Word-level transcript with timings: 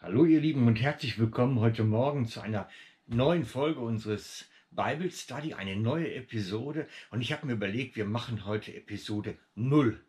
Hallo 0.00 0.24
ihr 0.24 0.40
Lieben 0.40 0.66
und 0.66 0.80
herzlich 0.80 1.18
willkommen 1.18 1.60
heute 1.60 1.84
Morgen 1.84 2.26
zu 2.26 2.40
einer 2.40 2.68
neuen 3.06 3.44
Folge 3.44 3.80
unseres 3.80 4.46
Bible 4.70 5.10
Study, 5.10 5.54
eine 5.54 5.76
neue 5.76 6.14
Episode. 6.14 6.88
Und 7.10 7.20
ich 7.20 7.32
habe 7.32 7.46
mir 7.46 7.52
überlegt, 7.52 7.96
wir 7.96 8.04
machen 8.04 8.44
heute 8.46 8.74
Episode 8.74 9.36
0. 9.54 10.00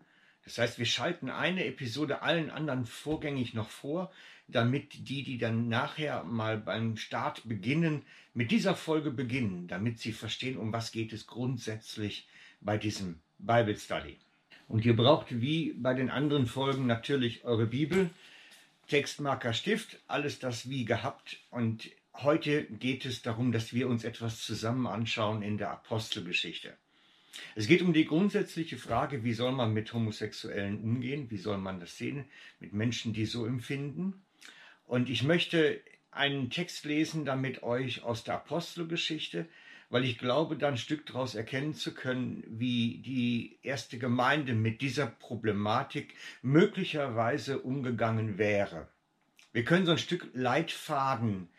Das 0.43 0.57
heißt, 0.57 0.79
wir 0.79 0.85
schalten 0.85 1.29
eine 1.29 1.65
Episode 1.65 2.21
allen 2.21 2.49
anderen 2.49 2.85
vorgängig 2.85 3.53
noch 3.53 3.69
vor, 3.69 4.11
damit 4.47 5.09
die, 5.09 5.23
die 5.23 5.37
dann 5.37 5.67
nachher 5.67 6.23
mal 6.23 6.57
beim 6.57 6.97
Start 6.97 7.47
beginnen, 7.47 8.03
mit 8.33 8.51
dieser 8.51 8.75
Folge 8.75 9.11
beginnen, 9.11 9.67
damit 9.67 9.99
sie 9.99 10.11
verstehen, 10.11 10.57
um 10.57 10.73
was 10.73 10.91
geht 10.91 11.13
es 11.13 11.27
grundsätzlich 11.27 12.27
bei 12.61 12.77
diesem 12.77 13.19
Bible 13.39 13.77
Study. 13.77 14.17
Und 14.67 14.85
ihr 14.85 14.95
braucht 14.95 15.41
wie 15.41 15.73
bei 15.73 15.93
den 15.93 16.09
anderen 16.09 16.45
Folgen 16.45 16.85
natürlich 16.85 17.43
eure 17.43 17.65
Bibel, 17.65 18.11
Textmarker, 18.87 19.53
Stift, 19.53 19.99
alles 20.07 20.39
das 20.39 20.69
wie 20.69 20.85
gehabt. 20.85 21.39
Und 21.49 21.89
heute 22.13 22.65
geht 22.65 23.05
es 23.05 23.21
darum, 23.21 23.51
dass 23.51 23.73
wir 23.73 23.87
uns 23.87 24.03
etwas 24.03 24.41
zusammen 24.41 24.87
anschauen 24.87 25.41
in 25.41 25.57
der 25.57 25.71
Apostelgeschichte. 25.71 26.75
Es 27.55 27.67
geht 27.67 27.81
um 27.81 27.93
die 27.93 28.05
grundsätzliche 28.05 28.77
Frage, 28.77 29.23
wie 29.23 29.33
soll 29.33 29.51
man 29.51 29.73
mit 29.73 29.93
Homosexuellen 29.93 30.81
umgehen, 30.81 31.31
wie 31.31 31.37
soll 31.37 31.57
man 31.57 31.79
das 31.79 31.97
sehen, 31.97 32.25
mit 32.59 32.73
Menschen, 32.73 33.13
die 33.13 33.25
so 33.25 33.45
empfinden. 33.45 34.21
Und 34.85 35.09
ich 35.09 35.23
möchte 35.23 35.81
einen 36.11 36.49
Text 36.49 36.85
lesen, 36.85 37.25
damit 37.25 37.63
euch 37.63 38.03
aus 38.03 38.23
der 38.23 38.35
Apostelgeschichte, 38.35 39.47
weil 39.89 40.05
ich 40.05 40.17
glaube, 40.17 40.55
da 40.55 40.67
ein 40.67 40.77
Stück 40.77 41.05
daraus 41.07 41.35
erkennen 41.35 41.73
zu 41.73 41.93
können, 41.93 42.43
wie 42.47 42.99
die 42.99 43.59
erste 43.63 43.97
Gemeinde 43.97 44.53
mit 44.53 44.81
dieser 44.81 45.07
Problematik 45.07 46.13
möglicherweise 46.41 47.59
umgegangen 47.59 48.37
wäre. 48.37 48.87
Wir 49.51 49.65
können 49.65 49.85
so 49.85 49.93
ein 49.93 49.97
Stück 49.97 50.29
Leitfaden 50.33 51.49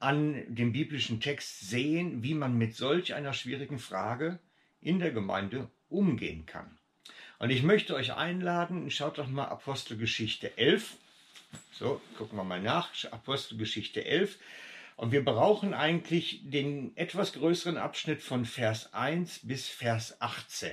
an 0.00 0.42
dem 0.48 0.72
biblischen 0.72 1.20
Text 1.20 1.68
sehen, 1.68 2.22
wie 2.22 2.34
man 2.34 2.58
mit 2.58 2.74
solch 2.74 3.14
einer 3.14 3.32
schwierigen 3.32 3.78
Frage 3.78 4.38
in 4.80 4.98
der 4.98 5.12
Gemeinde 5.12 5.70
umgehen 5.88 6.46
kann. 6.46 6.78
Und 7.38 7.50
ich 7.50 7.62
möchte 7.62 7.94
euch 7.94 8.14
einladen, 8.14 8.90
schaut 8.90 9.18
doch 9.18 9.28
mal 9.28 9.46
Apostelgeschichte 9.46 10.58
11. 10.58 10.96
So, 11.72 12.00
gucken 12.16 12.36
wir 12.36 12.44
mal 12.44 12.60
nach. 12.60 12.90
Apostelgeschichte 13.12 14.04
11. 14.04 14.36
Und 14.98 15.12
wir 15.12 15.24
brauchen 15.24 15.74
eigentlich 15.74 16.40
den 16.42 16.96
etwas 16.96 17.32
größeren 17.32 17.76
Abschnitt 17.76 18.20
von 18.20 18.44
Vers 18.44 18.92
1 18.94 19.46
bis 19.46 19.68
Vers 19.68 20.20
18. 20.20 20.72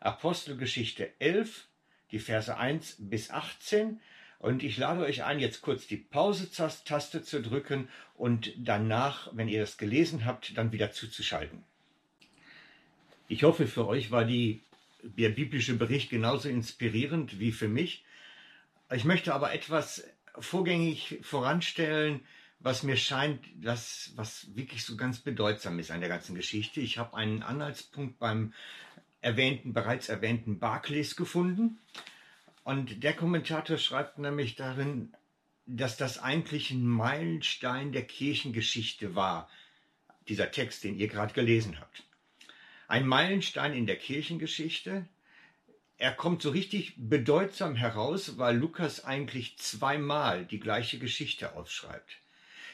Apostelgeschichte 0.00 1.18
11, 1.18 1.66
die 2.10 2.18
Verse 2.18 2.54
1 2.54 2.96
bis 2.98 3.30
18. 3.30 4.00
Und 4.38 4.62
ich 4.62 4.76
lade 4.76 5.00
euch 5.00 5.24
ein, 5.24 5.40
jetzt 5.40 5.62
kurz 5.62 5.86
die 5.86 5.96
Pause-Taste 5.96 7.22
zu 7.22 7.40
drücken 7.40 7.88
und 8.16 8.52
danach, 8.58 9.30
wenn 9.32 9.48
ihr 9.48 9.60
das 9.60 9.78
gelesen 9.78 10.26
habt, 10.26 10.58
dann 10.58 10.70
wieder 10.72 10.92
zuzuschalten. 10.92 11.64
Ich 13.28 13.44
hoffe, 13.44 13.66
für 13.66 13.86
euch 13.86 14.10
war 14.10 14.26
die, 14.26 14.60
der 15.02 15.30
biblische 15.30 15.72
Bericht 15.72 16.10
genauso 16.10 16.50
inspirierend 16.50 17.40
wie 17.40 17.52
für 17.52 17.68
mich. 17.68 18.04
Ich 18.92 19.06
möchte 19.06 19.32
aber 19.32 19.54
etwas 19.54 20.06
vorgängig 20.38 21.20
voranstellen, 21.22 22.20
was 22.62 22.84
mir 22.84 22.96
scheint, 22.96 23.44
das, 23.56 24.12
was 24.14 24.54
wirklich 24.54 24.84
so 24.84 24.96
ganz 24.96 25.18
bedeutsam 25.18 25.78
ist 25.78 25.90
an 25.90 26.00
der 26.00 26.08
ganzen 26.08 26.34
Geschichte. 26.34 26.80
Ich 26.80 26.98
habe 26.98 27.16
einen 27.16 27.42
Anhaltspunkt 27.42 28.18
beim 28.18 28.52
erwähnten, 29.20 29.72
bereits 29.72 30.08
erwähnten 30.08 30.58
Barclays 30.58 31.16
gefunden. 31.16 31.78
Und 32.64 33.02
der 33.02 33.14
Kommentator 33.14 33.78
schreibt 33.78 34.18
nämlich 34.18 34.54
darin, 34.54 35.12
dass 35.66 35.96
das 35.96 36.18
eigentlich 36.18 36.70
ein 36.70 36.86
Meilenstein 36.86 37.92
der 37.92 38.04
Kirchengeschichte 38.04 39.14
war, 39.14 39.48
dieser 40.28 40.50
Text, 40.52 40.84
den 40.84 40.96
ihr 40.98 41.08
gerade 41.08 41.34
gelesen 41.34 41.80
habt. 41.80 42.04
Ein 42.86 43.06
Meilenstein 43.06 43.74
in 43.74 43.86
der 43.86 43.96
Kirchengeschichte. 43.96 45.08
Er 45.98 46.12
kommt 46.12 46.42
so 46.42 46.50
richtig 46.50 46.94
bedeutsam 46.96 47.74
heraus, 47.74 48.38
weil 48.38 48.56
Lukas 48.56 49.04
eigentlich 49.04 49.58
zweimal 49.58 50.44
die 50.44 50.60
gleiche 50.60 50.98
Geschichte 50.98 51.56
aufschreibt. 51.56 52.21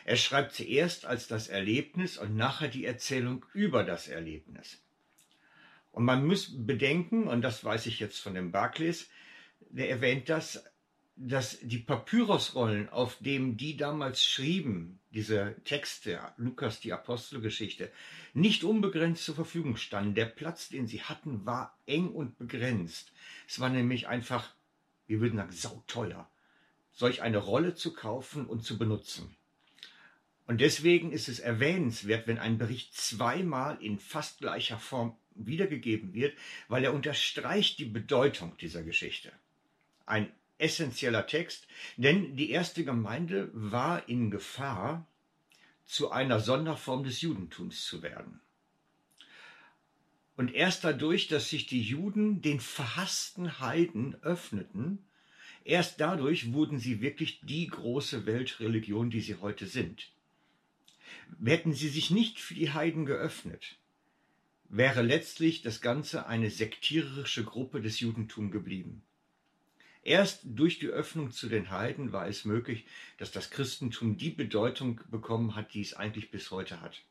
Er 0.08 0.16
schreibt 0.16 0.54
zuerst 0.54 1.04
als 1.04 1.28
das 1.28 1.48
Erlebnis 1.48 2.16
und 2.16 2.34
nachher 2.34 2.68
die 2.68 2.86
Erzählung 2.86 3.44
über 3.52 3.84
das 3.84 4.08
Erlebnis. 4.08 4.80
Und 5.92 6.06
man 6.06 6.26
muss 6.26 6.64
bedenken, 6.64 7.28
und 7.28 7.42
das 7.42 7.62
weiß 7.62 7.84
ich 7.84 8.00
jetzt 8.00 8.18
von 8.18 8.32
dem 8.32 8.50
Barclays, 8.50 9.10
der 9.68 9.90
erwähnt 9.90 10.30
das, 10.30 10.64
dass 11.16 11.58
die 11.60 11.76
Papyrusrollen, 11.76 12.88
auf 12.88 13.18
dem 13.20 13.58
die 13.58 13.76
damals 13.76 14.24
schrieben, 14.24 14.98
diese 15.10 15.56
Texte, 15.64 16.18
Lukas, 16.38 16.80
die 16.80 16.94
Apostelgeschichte, 16.94 17.92
nicht 18.32 18.64
unbegrenzt 18.64 19.26
zur 19.26 19.34
Verfügung 19.34 19.76
standen. 19.76 20.14
Der 20.14 20.24
Platz, 20.24 20.70
den 20.70 20.86
sie 20.86 21.02
hatten, 21.02 21.44
war 21.44 21.76
eng 21.84 22.08
und 22.08 22.38
begrenzt. 22.38 23.12
Es 23.46 23.60
war 23.60 23.68
nämlich 23.68 24.08
einfach, 24.08 24.54
wir 25.06 25.20
würden 25.20 25.36
sagen, 25.36 25.52
sauteuer, 25.52 26.30
solch 26.92 27.20
eine 27.20 27.36
Rolle 27.36 27.74
zu 27.74 27.92
kaufen 27.92 28.46
und 28.46 28.64
zu 28.64 28.78
benutzen. 28.78 29.36
Und 30.48 30.62
deswegen 30.62 31.12
ist 31.12 31.28
es 31.28 31.40
erwähnenswert, 31.40 32.26
wenn 32.26 32.38
ein 32.38 32.56
Bericht 32.56 32.94
zweimal 32.94 33.76
in 33.82 33.98
fast 33.98 34.38
gleicher 34.38 34.78
Form 34.78 35.14
wiedergegeben 35.34 36.14
wird, 36.14 36.36
weil 36.68 36.84
er 36.84 36.94
unterstreicht 36.94 37.78
die 37.78 37.84
Bedeutung 37.84 38.56
dieser 38.56 38.82
Geschichte. 38.82 39.30
Ein 40.06 40.32
essentieller 40.56 41.26
Text, 41.26 41.68
denn 41.98 42.34
die 42.34 42.50
erste 42.50 42.82
Gemeinde 42.82 43.50
war 43.52 44.08
in 44.08 44.30
Gefahr, 44.30 45.06
zu 45.84 46.10
einer 46.10 46.40
Sonderform 46.40 47.04
des 47.04 47.20
Judentums 47.20 47.84
zu 47.84 48.02
werden. 48.02 48.40
Und 50.34 50.54
erst 50.54 50.82
dadurch, 50.82 51.28
dass 51.28 51.50
sich 51.50 51.66
die 51.66 51.82
Juden 51.82 52.40
den 52.40 52.60
verhassten 52.60 53.60
Heiden 53.60 54.16
öffneten, 54.22 55.04
erst 55.64 56.00
dadurch 56.00 56.54
wurden 56.54 56.78
sie 56.78 57.02
wirklich 57.02 57.42
die 57.42 57.66
große 57.66 58.24
Weltreligion, 58.24 59.10
die 59.10 59.20
sie 59.20 59.34
heute 59.34 59.66
sind. 59.66 60.10
Hätten 61.44 61.72
sie 61.72 61.88
sich 61.88 62.10
nicht 62.10 62.38
für 62.40 62.54
die 62.54 62.72
Heiden 62.72 63.06
geöffnet, 63.06 63.76
wäre 64.68 65.02
letztlich 65.02 65.62
das 65.62 65.80
Ganze 65.80 66.26
eine 66.26 66.50
sektiererische 66.50 67.44
Gruppe 67.44 67.80
des 67.80 68.00
Judentums 68.00 68.52
geblieben. 68.52 69.02
Erst 70.02 70.40
durch 70.44 70.78
die 70.78 70.88
Öffnung 70.88 71.32
zu 71.32 71.48
den 71.48 71.70
Heiden 71.70 72.12
war 72.12 72.28
es 72.28 72.44
möglich, 72.44 72.86
dass 73.18 73.30
das 73.30 73.50
Christentum 73.50 74.16
die 74.16 74.30
Bedeutung 74.30 75.00
bekommen 75.10 75.54
hat, 75.54 75.74
die 75.74 75.80
es 75.80 75.94
eigentlich 75.94 76.30
bis 76.30 76.50
heute 76.50 76.80
hat. 76.80 77.02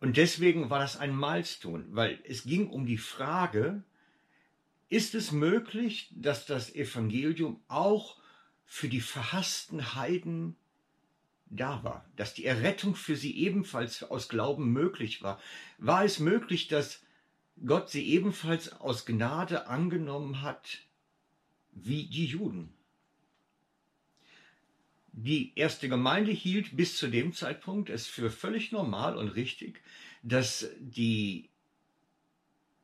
Und 0.00 0.16
deswegen 0.16 0.70
war 0.70 0.80
das 0.80 0.96
ein 0.96 1.16
Milestone, 1.16 1.86
weil 1.88 2.20
es 2.24 2.44
ging 2.44 2.68
um 2.68 2.86
die 2.86 2.98
Frage, 2.98 3.82
ist 4.88 5.14
es 5.14 5.32
möglich, 5.32 6.10
dass 6.14 6.46
das 6.46 6.74
Evangelium 6.74 7.60
auch 7.68 8.20
für 8.64 8.88
die 8.88 9.00
verhassten 9.00 9.94
Heiden 9.94 10.56
da 11.56 11.82
war, 11.84 12.08
dass 12.16 12.34
die 12.34 12.44
Errettung 12.44 12.94
für 12.94 13.16
sie 13.16 13.36
ebenfalls 13.36 14.02
aus 14.02 14.28
Glauben 14.28 14.72
möglich 14.72 15.22
war? 15.22 15.40
War 15.78 16.04
es 16.04 16.18
möglich, 16.18 16.68
dass 16.68 17.02
Gott 17.64 17.90
sie 17.90 18.08
ebenfalls 18.08 18.72
aus 18.72 19.06
Gnade 19.06 19.68
angenommen 19.68 20.42
hat 20.42 20.80
wie 21.72 22.06
die 22.06 22.26
Juden. 22.26 22.72
Die 25.12 25.52
erste 25.54 25.88
Gemeinde 25.88 26.32
hielt 26.32 26.76
bis 26.76 26.96
zu 26.96 27.08
dem 27.08 27.32
Zeitpunkt 27.32 27.88
es 27.88 28.06
für 28.06 28.30
völlig 28.30 28.72
normal 28.72 29.16
und 29.16 29.28
richtig, 29.28 29.80
dass 30.22 30.68
die 30.80 31.50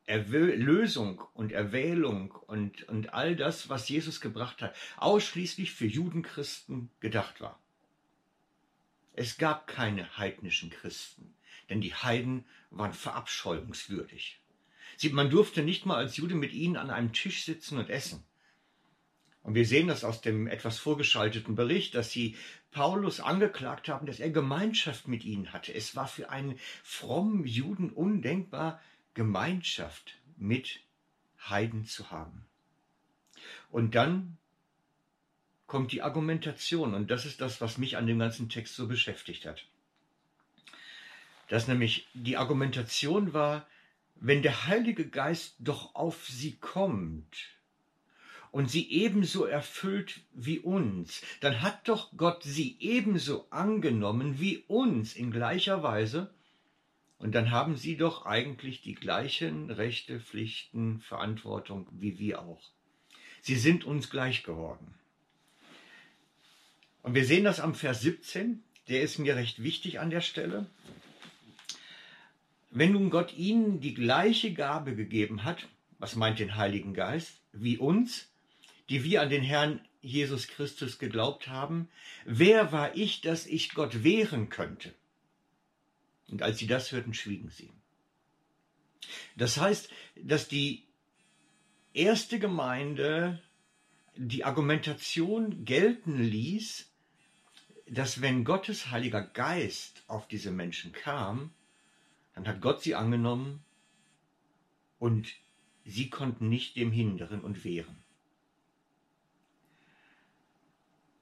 Erlösung 0.05 1.21
und 1.33 1.51
Erwählung 1.51 2.31
und, 2.31 2.87
und 2.87 3.13
all 3.13 3.35
das, 3.35 3.69
was 3.69 3.89
Jesus 3.89 4.21
gebracht 4.21 4.61
hat, 4.61 4.75
ausschließlich 4.97 5.71
für 5.71 5.85
Judenchristen 5.85 6.89
gedacht 7.01 7.41
war. 7.41 7.59
Es 9.13 9.37
gab 9.37 9.67
keine 9.67 10.17
heidnischen 10.17 10.69
Christen, 10.69 11.33
denn 11.69 11.81
die 11.81 11.93
Heiden 11.93 12.45
waren 12.69 12.93
verabscheuungswürdig. 12.93 14.39
Man 15.11 15.29
durfte 15.29 15.63
nicht 15.63 15.85
mal 15.85 15.97
als 15.97 16.17
Jude 16.17 16.35
mit 16.35 16.53
ihnen 16.53 16.77
an 16.77 16.89
einem 16.89 17.11
Tisch 17.11 17.43
sitzen 17.43 17.77
und 17.77 17.89
essen. 17.89 18.23
Und 19.43 19.55
wir 19.55 19.65
sehen 19.65 19.87
das 19.87 20.03
aus 20.03 20.21
dem 20.21 20.47
etwas 20.47 20.77
vorgeschalteten 20.77 21.55
Bericht, 21.55 21.95
dass 21.95 22.11
sie 22.11 22.37
Paulus 22.69 23.19
angeklagt 23.19 23.89
haben, 23.89 24.05
dass 24.05 24.19
er 24.19 24.29
Gemeinschaft 24.29 25.07
mit 25.07 25.25
ihnen 25.25 25.51
hatte. 25.51 25.73
Es 25.73 25.95
war 25.95 26.07
für 26.07 26.29
einen 26.29 26.59
frommen 26.83 27.45
Juden 27.45 27.89
undenkbar, 27.89 28.79
Gemeinschaft 29.13 30.13
mit 30.37 30.81
Heiden 31.49 31.85
zu 31.85 32.11
haben. 32.11 32.45
Und 33.71 33.95
dann 33.95 34.37
kommt 35.71 35.93
die 35.93 36.01
Argumentation, 36.01 36.93
und 36.93 37.09
das 37.09 37.25
ist 37.25 37.39
das, 37.39 37.61
was 37.61 37.77
mich 37.77 37.95
an 37.95 38.05
dem 38.05 38.19
ganzen 38.19 38.49
Text 38.49 38.75
so 38.75 38.89
beschäftigt 38.89 39.45
hat. 39.45 39.63
Dass 41.47 41.69
nämlich 41.69 42.07
die 42.13 42.35
Argumentation 42.35 43.31
war, 43.31 43.65
wenn 44.15 44.41
der 44.41 44.67
Heilige 44.67 45.07
Geist 45.07 45.55
doch 45.59 45.95
auf 45.95 46.27
sie 46.27 46.57
kommt 46.57 47.37
und 48.51 48.69
sie 48.69 48.91
ebenso 48.91 49.45
erfüllt 49.45 50.19
wie 50.33 50.59
uns, 50.59 51.21
dann 51.39 51.61
hat 51.61 51.87
doch 51.87 52.11
Gott 52.17 52.43
sie 52.43 52.75
ebenso 52.81 53.49
angenommen 53.49 54.41
wie 54.41 54.65
uns 54.67 55.15
in 55.15 55.31
gleicher 55.31 55.83
Weise. 55.83 56.33
Und 57.17 57.33
dann 57.33 57.49
haben 57.49 57.77
sie 57.77 57.95
doch 57.95 58.25
eigentlich 58.25 58.81
die 58.81 58.95
gleichen 58.95 59.71
Rechte, 59.71 60.19
Pflichten, 60.19 60.99
Verantwortung 60.99 61.87
wie 61.93 62.19
wir 62.19 62.41
auch. 62.41 62.61
Sie 63.41 63.55
sind 63.55 63.85
uns 63.85 64.09
gleich 64.09 64.43
geworden. 64.43 64.95
Und 67.03 67.15
wir 67.15 67.25
sehen 67.25 67.43
das 67.43 67.59
am 67.59 67.75
Vers 67.75 68.01
17, 68.01 68.63
der 68.87 69.01
ist 69.01 69.17
mir 69.17 69.35
recht 69.35 69.63
wichtig 69.63 69.99
an 69.99 70.09
der 70.09 70.21
Stelle. 70.21 70.67
Wenn 72.69 72.93
nun 72.93 73.09
Gott 73.09 73.35
ihnen 73.35 73.81
die 73.81 73.93
gleiche 73.93 74.53
Gabe 74.53 74.95
gegeben 74.95 75.43
hat, 75.43 75.67
was 75.99 76.15
meint 76.15 76.39
den 76.39 76.55
Heiligen 76.55 76.93
Geist, 76.93 77.41
wie 77.51 77.77
uns, 77.77 78.29
die 78.89 79.03
wir 79.03 79.21
an 79.21 79.29
den 79.29 79.43
Herrn 79.43 79.81
Jesus 80.01 80.47
Christus 80.47 80.99
geglaubt 80.99 81.47
haben, 81.47 81.89
wer 82.25 82.71
war 82.71 82.95
ich, 82.95 83.21
dass 83.21 83.45
ich 83.45 83.73
Gott 83.73 84.03
wehren 84.03 84.49
könnte? 84.49 84.93
Und 86.29 86.41
als 86.41 86.59
sie 86.59 86.67
das 86.67 86.91
hörten, 86.91 87.13
schwiegen 87.13 87.49
sie. 87.49 87.71
Das 89.35 89.57
heißt, 89.57 89.89
dass 90.15 90.47
die 90.47 90.85
erste 91.93 92.39
Gemeinde 92.39 93.41
die 94.15 94.43
Argumentation 94.43 95.65
gelten 95.65 96.21
ließ, 96.21 96.90
dass 97.91 98.21
wenn 98.21 98.45
Gottes 98.45 98.89
Heiliger 98.89 99.21
Geist 99.21 100.03
auf 100.07 100.25
diese 100.25 100.49
Menschen 100.49 100.93
kam, 100.93 101.51
dann 102.33 102.47
hat 102.47 102.61
Gott 102.61 102.81
sie 102.81 102.95
angenommen 102.95 103.65
und 104.97 105.27
sie 105.83 106.09
konnten 106.09 106.47
nicht 106.47 106.77
dem 106.77 106.93
hindern 106.93 107.41
und 107.41 107.65
wehren. 107.65 108.01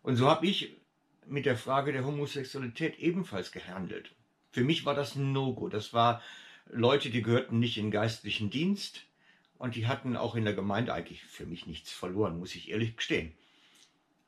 Und 0.03 0.15
so 0.15 0.29
habe 0.29 0.45
ich 0.45 0.77
mit 1.25 1.47
der 1.47 1.57
Frage 1.57 1.91
der 1.91 2.05
Homosexualität 2.05 2.99
ebenfalls 2.99 3.51
gehandelt. 3.51 4.13
Für 4.51 4.63
mich 4.63 4.85
war 4.85 4.93
das 4.93 5.15
ein 5.15 5.31
No-Go. 5.31 5.69
Das 5.69 5.91
war 5.91 6.21
Leute, 6.67 7.09
die 7.09 7.23
gehörten 7.23 7.57
nicht 7.57 7.79
in 7.79 7.89
geistlichen 7.89 8.51
Dienst 8.51 9.07
und 9.57 9.75
die 9.75 9.87
hatten 9.87 10.15
auch 10.15 10.35
in 10.35 10.45
der 10.45 10.53
Gemeinde 10.53 10.93
eigentlich 10.93 11.23
für 11.23 11.47
mich 11.47 11.65
nichts 11.65 11.91
verloren, 11.91 12.37
muss 12.37 12.53
ich 12.53 12.69
ehrlich 12.69 12.95
gestehen. 12.95 13.33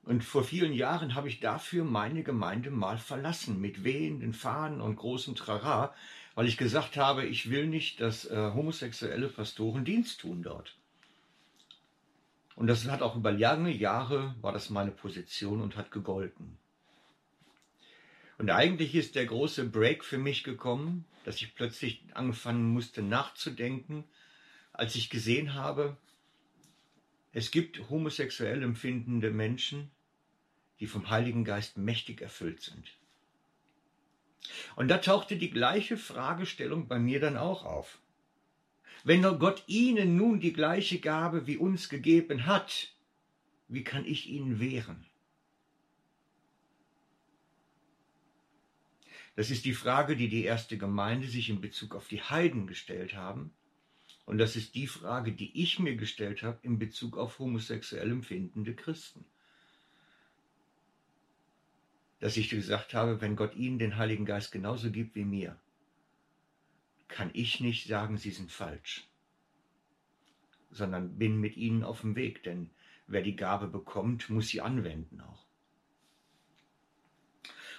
Und 0.03 0.23
vor 0.23 0.43
vielen 0.43 0.73
Jahren 0.73 1.13
habe 1.15 1.27
ich 1.27 1.39
dafür 1.39 1.83
meine 1.83 2.23
Gemeinde 2.23 2.71
mal 2.71 2.97
verlassen, 2.97 3.61
mit 3.61 3.83
wehenden 3.83 4.33
Fahnen 4.33 4.81
und 4.81 4.95
großem 4.95 5.35
Trara, 5.35 5.93
weil 6.33 6.47
ich 6.47 6.57
gesagt 6.57 6.97
habe, 6.97 7.25
ich 7.25 7.49
will 7.49 7.67
nicht, 7.67 8.01
dass 8.01 8.25
äh, 8.25 8.51
homosexuelle 8.53 9.27
Pastoren 9.27 9.85
Dienst 9.85 10.21
tun 10.21 10.41
dort. 10.41 10.75
Und 12.55 12.67
das 12.67 12.87
hat 12.87 13.01
auch 13.01 13.15
über 13.15 13.31
lange 13.31 13.71
Jahre 13.71 14.35
war 14.41 14.53
das 14.53 14.69
meine 14.69 14.91
Position 14.91 15.61
und 15.61 15.75
hat 15.77 15.91
gegolten. 15.91 16.57
Und 18.37 18.49
eigentlich 18.49 18.95
ist 18.95 19.15
der 19.15 19.25
große 19.25 19.65
Break 19.69 20.03
für 20.03 20.17
mich 20.17 20.43
gekommen, 20.43 21.05
dass 21.25 21.35
ich 21.35 21.53
plötzlich 21.53 22.03
angefangen 22.15 22.73
musste 22.73 23.03
nachzudenken, 23.03 24.03
als 24.73 24.95
ich 24.95 25.09
gesehen 25.09 25.53
habe, 25.53 25.95
es 27.31 27.51
gibt 27.51 27.89
homosexuell 27.89 28.61
empfindende 28.63 29.31
Menschen, 29.31 29.91
die 30.79 30.87
vom 30.87 31.09
Heiligen 31.09 31.45
Geist 31.45 31.77
mächtig 31.77 32.21
erfüllt 32.21 32.61
sind. 32.61 32.97
Und 34.75 34.87
da 34.87 34.97
tauchte 34.97 35.37
die 35.37 35.51
gleiche 35.51 35.97
Fragestellung 35.97 36.87
bei 36.87 36.99
mir 36.99 37.19
dann 37.19 37.37
auch 37.37 37.63
auf. 37.63 37.99
Wenn 39.03 39.21
Gott 39.21 39.63
ihnen 39.67 40.15
nun 40.15 40.39
die 40.39 40.53
gleiche 40.53 40.99
Gabe 40.99 41.47
wie 41.47 41.57
uns 41.57 41.89
gegeben 41.89 42.45
hat, 42.45 42.93
wie 43.67 43.83
kann 43.83 44.05
ich 44.05 44.27
ihnen 44.27 44.59
wehren? 44.59 45.05
Das 49.35 49.49
ist 49.49 49.65
die 49.65 49.73
Frage, 49.73 50.17
die 50.17 50.27
die 50.27 50.43
erste 50.43 50.77
Gemeinde 50.77 51.27
sich 51.27 51.49
in 51.49 51.61
Bezug 51.61 51.95
auf 51.95 52.07
die 52.07 52.21
Heiden 52.21 52.67
gestellt 52.67 53.15
haben. 53.15 53.53
Und 54.25 54.37
das 54.37 54.55
ist 54.55 54.75
die 54.75 54.87
Frage, 54.87 55.33
die 55.33 55.61
ich 55.61 55.79
mir 55.79 55.95
gestellt 55.95 56.43
habe 56.43 56.59
in 56.61 56.79
Bezug 56.79 57.17
auf 57.17 57.39
homosexuell 57.39 58.11
empfindende 58.11 58.75
Christen 58.75 59.25
dass 62.21 62.37
ich 62.37 62.49
gesagt 62.49 62.93
habe, 62.93 63.19
wenn 63.19 63.35
Gott 63.35 63.55
ihnen 63.55 63.79
den 63.79 63.97
Heiligen 63.97 64.25
Geist 64.25 64.51
genauso 64.51 64.91
gibt 64.91 65.15
wie 65.15 65.25
mir, 65.25 65.59
kann 67.07 67.31
ich 67.33 67.59
nicht 67.59 67.87
sagen, 67.87 68.15
sie 68.15 68.29
sind 68.29 68.51
falsch, 68.51 69.09
sondern 70.69 71.17
bin 71.17 71.41
mit 71.41 71.57
ihnen 71.57 71.83
auf 71.83 72.01
dem 72.01 72.15
Weg, 72.15 72.43
denn 72.43 72.69
wer 73.07 73.23
die 73.23 73.35
Gabe 73.35 73.67
bekommt, 73.67 74.29
muss 74.29 74.49
sie 74.49 74.61
anwenden 74.61 75.19
auch. 75.19 75.45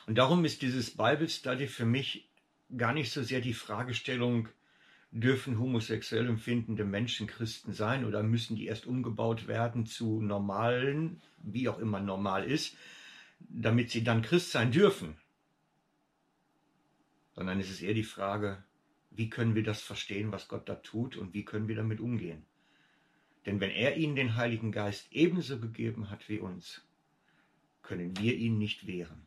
Und 0.07 0.17
darum 0.19 0.45
ist 0.45 0.61
dieses 0.61 0.97
Bible 0.97 1.29
Study 1.29 1.69
für 1.69 1.87
mich 1.87 2.29
gar 2.77 2.93
nicht 2.93 3.13
so 3.13 3.23
sehr 3.23 3.41
die 3.41 3.55
Fragestellung, 3.55 4.49
dürfen 5.13 5.59
homosexuell 5.59 6.27
empfindende 6.27 6.85
Menschen 6.85 7.27
Christen 7.27 7.73
sein 7.73 8.07
oder 8.07 8.23
müssen 8.23 8.57
die 8.57 8.67
erst 8.67 8.87
umgebaut 8.87 9.47
werden 9.47 9.85
zu 9.85 10.23
normalen, 10.23 11.21
wie 11.43 11.69
auch 11.69 11.79
immer 11.79 12.01
normal 12.01 12.45
ist, 12.45 12.77
damit 13.39 13.91
sie 13.91 14.03
dann 14.03 14.23
Christ 14.23 14.53
sein 14.53 14.73
dürfen, 14.73 15.17
sondern 17.35 17.61
es 17.61 17.71
ist 17.71 17.83
eher 17.83 17.95
die 17.95 18.05
Frage, 18.05 18.65
wie 19.11 19.29
können 19.29 19.55
wir 19.55 19.63
das 19.63 19.83
verstehen, 19.83 20.33
was 20.33 20.49
Gott 20.49 20.69
da 20.69 20.77
tut 20.77 21.17
und 21.17 21.35
wie 21.35 21.45
können 21.45 21.69
wir 21.69 21.77
damit 21.77 22.01
umgehen. 22.01 22.47
Denn 23.45 23.61
wenn 23.61 23.71
er 23.71 23.97
ihnen 23.97 24.17
den 24.17 24.37
Heiligen 24.37 24.73
Geist 24.73 25.13
ebenso 25.13 25.59
gegeben 25.59 26.09
hat 26.09 26.29
wie 26.31 26.39
uns, 26.39 26.87
können 27.83 28.17
wir 28.17 28.35
ihn 28.35 28.57
nicht 28.57 28.87
wehren 28.87 29.27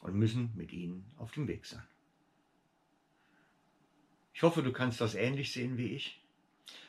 und 0.00 0.14
müssen 0.14 0.52
mit 0.54 0.72
ihnen 0.72 1.04
auf 1.18 1.32
dem 1.32 1.46
Weg 1.48 1.66
sein. 1.66 1.82
Ich 4.34 4.42
hoffe, 4.42 4.62
du 4.62 4.72
kannst 4.72 5.00
das 5.00 5.14
ähnlich 5.14 5.52
sehen 5.52 5.78
wie 5.78 5.94
ich. 5.94 6.20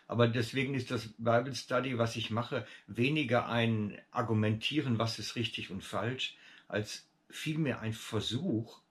Aber 0.08 0.28
deswegen 0.28 0.74
ist 0.74 0.92
das 0.92 1.08
Bible 1.18 1.56
Study, 1.56 1.98
was 1.98 2.16
ich 2.16 2.32
mache, 2.32 2.68
weniger 2.88 3.48
ein 3.48 4.00
Argumentieren, 4.12 5.00
was 5.00 5.20
ist 5.20 5.36
richtig 5.36 5.72
und 5.72 5.84
falsch, 5.84 6.36
als 6.68 7.08
vielmehr 7.30 7.80
ein 7.80 7.94
Versuch 7.94 8.82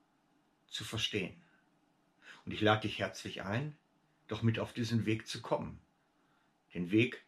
zu 0.68 0.84
verstehen. 0.84 1.34
Und 2.44 2.52
ich 2.52 2.60
lade 2.60 2.82
dich 2.82 2.98
herzlich 2.98 3.42
ein, 3.42 3.76
doch 4.28 4.42
mit 4.42 4.58
auf 4.58 4.72
diesen 4.72 5.06
Weg 5.06 5.26
zu 5.26 5.40
kommen. 5.43 5.81
Den 6.74 6.90
Weg, 6.90 7.24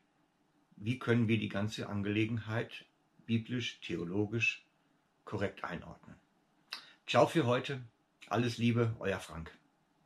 wie 0.76 0.98
können 0.98 1.28
wir 1.28 1.38
die 1.38 1.48
ganze 1.48 1.88
Angelegenheit 1.88 2.84
biblisch, 3.24 3.80
theologisch 3.80 4.64
korrekt 5.24 5.64
einordnen. 5.64 6.16
Ciao 7.06 7.26
für 7.26 7.46
heute. 7.46 7.82
Alles 8.28 8.58
Liebe, 8.58 8.94
euer 8.98 9.20
Frank. 9.20 9.56